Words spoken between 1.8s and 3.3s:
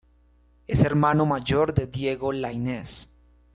Diego Lainez.